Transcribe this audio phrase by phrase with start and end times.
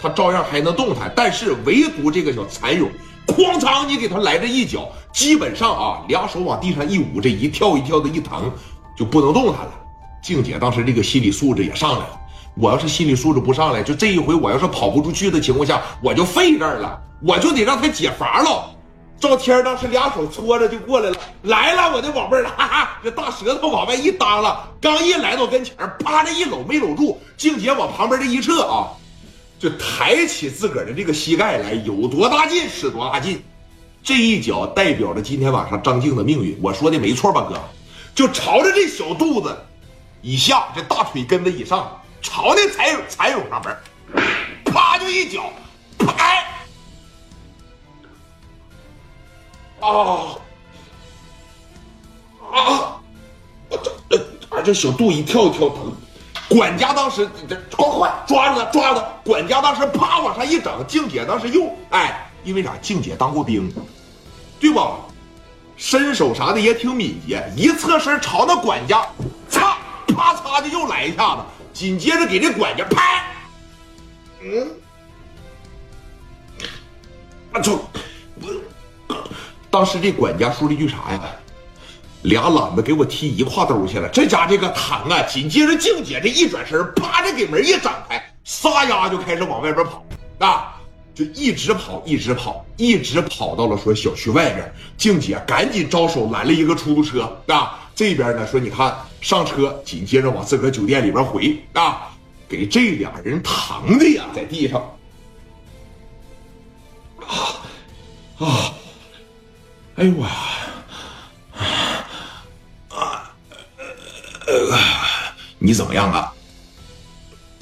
[0.00, 2.88] 他照样还能动弹，但是唯独这个小蚕蛹，
[3.26, 8.50] 哐当，你给他来这一脚，基本上啊，两手往地上一捂，这一跳一跳的一疼，
[8.96, 9.72] 就不能动弹了。
[10.22, 12.20] 静姐当时这个心理素质也上来了，
[12.56, 18.70] 我要是心理素质不上来，就这一回我要是跑不出去的情况下，我就废这儿了，我就得让他解乏了。
[19.20, 25.74] 赵天当时俩手搓着就过来了，来了，我的宝贝儿，哈哈，这大舌头往外一耷拉，刚一来到跟前，
[26.04, 28.86] 啪的一搂没搂住，静姐往旁边这一撤啊，
[29.58, 33.42] 就抬起自个儿的这个膝盖来，有多大劲使多大劲，
[34.02, 37.60] 这一脚代表着今天晚上张静的命运，我说的没错吧，哥？
[38.14, 39.56] 就朝着这小肚子
[40.22, 43.76] 以下，这大腿根子以上，朝那蚕蛹蚕蛹上边，
[44.64, 45.52] 啪就一脚，
[45.98, 46.44] 拍。
[49.80, 50.38] 啊
[52.52, 53.00] 啊！
[53.68, 55.92] 我这这这小肚一跳一跳疼，
[56.48, 62.76] 管家当时这快快抓着他抓着他，管家当时啪往上一整，静姐当时又哎，因为啥？
[62.80, 63.72] 静姐当过兵，
[64.58, 64.92] 对吧？
[65.76, 69.06] 身手啥的也挺敏捷，一侧身朝那管家，
[69.48, 69.76] 擦
[70.08, 73.24] 啪嚓的又来一下子，紧接着给这管家拍，
[74.42, 74.68] 嗯，
[77.52, 77.78] 我操！
[79.70, 81.20] 当时这管家说了一句啥呀？
[82.22, 85.22] 俩懒子给我踢一挎兜去了，这家这个疼啊！
[85.22, 90.04] 紧接着静姐这一转身，啪的给门一展开，撒丫就开始往外边跑
[90.38, 90.74] 啊！
[91.14, 94.72] 就一直跑，一直跑，一直跑到了说小区外边。
[94.96, 97.88] 静姐赶紧招手拦了一个出租车啊！
[97.94, 102.08] 这边呢说你看上车，紧接着往自个酒店里边回啊！
[102.48, 104.80] 给这俩人疼的呀，在地上
[107.20, 107.60] 啊
[108.38, 108.74] 啊！
[109.96, 110.30] 哎呦我，啊，
[115.58, 116.32] 你怎么样啊？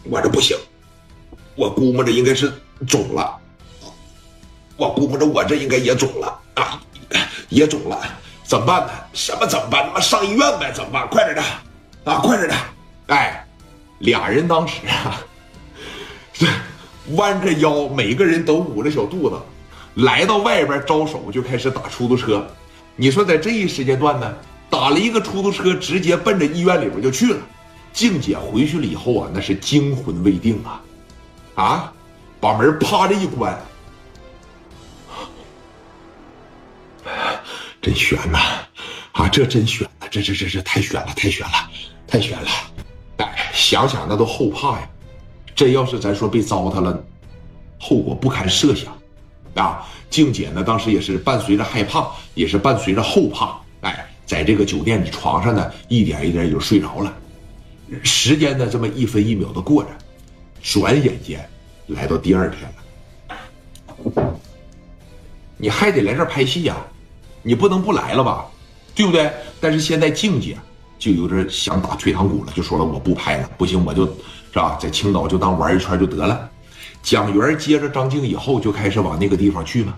[0.08, 0.56] 我这不行，
[1.56, 2.53] 我估摸着应该是
[2.86, 3.36] 肿了，
[4.77, 6.80] 我估摸着我这应该也肿了啊，
[7.48, 8.00] 也肿了，
[8.44, 8.92] 怎么办呢？
[9.12, 9.84] 什么怎么办？
[9.88, 10.70] 他妈上医院呗？
[10.72, 11.09] 怎么办？
[11.09, 11.43] 快点的，
[12.04, 12.54] 啊，快点的！
[13.09, 13.44] 哎，
[13.99, 15.20] 俩人当时啊，
[17.16, 19.37] 弯着腰，每个人都捂着小肚子。
[19.94, 22.47] 来到外边招手就开始打出租车，
[22.94, 24.34] 你说在这一时间段呢，
[24.70, 27.41] 打了一个出租车，直接奔着医院里边就去了。
[27.96, 30.82] 静姐回去了以后啊，那是惊魂未定啊，
[31.54, 31.92] 啊，
[32.38, 33.58] 把门啪的一关，
[37.80, 38.38] 真悬呐，
[39.12, 41.70] 啊，这真悬呐，这这这这太悬了，太悬了，
[42.06, 42.48] 太悬了，
[43.16, 44.86] 哎，想想那都后怕呀，
[45.54, 47.02] 这要是咱说被糟蹋了，
[47.80, 48.94] 后果不堪设想。
[49.54, 57.10] 啊，静姐呢，当时也是伴随着害怕，也是伴随着后怕，哎，在这个酒店的床上呢，一点一点就睡着了。
[58.02, 59.91] 时间呢，这么一分一秒的过着，
[60.62, 61.48] 转眼间
[61.86, 64.38] 来到第二天了。
[65.56, 66.76] 你还得来这儿拍戏呀，
[67.42, 68.46] 你不能不来了吧，
[68.94, 69.30] 对不对？
[69.60, 70.56] 但是现在静姐
[70.98, 74.12] 就有点想打退堂鼓了，就说了我不拍了，不行，我就是
[74.52, 76.50] 吧，在青岛就当玩一圈就得了。
[77.02, 79.96] 蒋元接着张静以后就开始往那个地方去了。